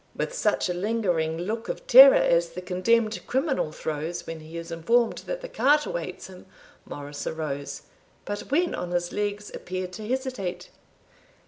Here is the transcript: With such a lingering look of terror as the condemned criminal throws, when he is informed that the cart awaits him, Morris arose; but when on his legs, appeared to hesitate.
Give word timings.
With 0.15 0.33
such 0.33 0.67
a 0.67 0.73
lingering 0.73 1.37
look 1.37 1.69
of 1.69 1.85
terror 1.85 2.15
as 2.15 2.49
the 2.53 2.61
condemned 2.63 3.21
criminal 3.27 3.71
throws, 3.71 4.25
when 4.25 4.39
he 4.39 4.57
is 4.57 4.71
informed 4.71 5.19
that 5.27 5.41
the 5.41 5.47
cart 5.47 5.85
awaits 5.85 6.25
him, 6.25 6.47
Morris 6.85 7.27
arose; 7.27 7.83
but 8.25 8.39
when 8.49 8.73
on 8.73 8.89
his 8.89 9.11
legs, 9.13 9.51
appeared 9.53 9.93
to 9.93 10.07
hesitate. 10.07 10.71